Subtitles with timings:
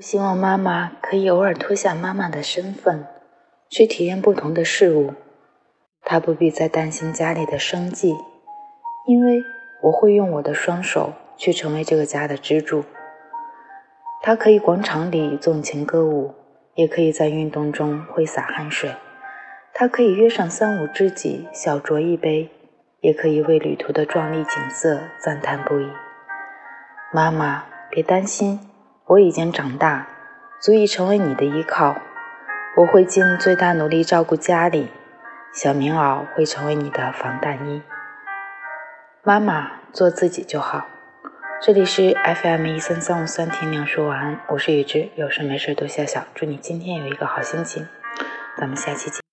[0.00, 3.06] 我希望妈妈可以偶尔脱下妈妈的身份，
[3.68, 5.12] 去体验不同的事物。
[6.00, 8.16] 她不必再担心家里的生计，
[9.06, 9.42] 因为
[9.82, 12.84] 我会用我的双手去成为这个家的支柱。
[14.22, 16.34] 她可以广场里纵情歌舞，
[16.76, 18.94] 也可以在运动中挥洒汗水。
[19.74, 22.48] 她可以约上三五知己小酌一杯，
[23.02, 25.90] 也可以为旅途的壮丽景色赞叹不已。
[27.12, 28.69] 妈妈，别担心。
[29.10, 30.06] 我已经长大，
[30.60, 31.96] 足以成为你的依靠。
[32.76, 34.88] 我会尽最大努力照顾家里，
[35.52, 37.82] 小棉袄会成为你的防弹衣。
[39.24, 40.86] 妈妈，做自己就好。
[41.60, 46.22] 这里是 FM 一三三五三，听娘说晚安，我是雨之，有事没事多笑笑。
[46.32, 47.88] 祝你今天有一个好心情，
[48.56, 49.20] 咱们下期见。